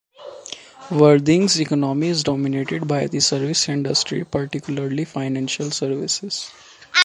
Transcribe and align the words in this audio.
Worthing's 0.89 1.59
economy 1.59 2.07
is 2.07 2.23
dominated 2.23 2.87
by 2.87 3.05
the 3.05 3.19
service 3.19 3.69
industry, 3.69 4.25
particularly 4.25 5.05
financial 5.05 5.69
services. 5.69 6.49